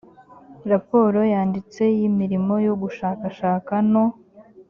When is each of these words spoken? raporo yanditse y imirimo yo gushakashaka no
raporo 0.71 1.19
yanditse 1.33 1.83
y 1.97 2.01
imirimo 2.09 2.53
yo 2.65 2.73
gushakashaka 2.81 3.73
no 3.91 4.05